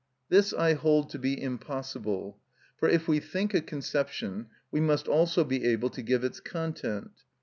This 0.29 0.51
I 0.51 0.73
hold 0.73 1.11
to 1.11 1.19
be 1.19 1.39
impossible, 1.39 2.39
for 2.79 2.89
if 2.89 3.07
we 3.07 3.19
think 3.19 3.53
a 3.53 3.61
conception 3.61 4.47
we 4.71 4.79
must 4.79 5.07
also 5.07 5.43
be 5.43 5.63
able 5.65 5.91
to 5.91 6.01
give 6.01 6.23
its 6.23 6.39
content. 6.39 7.11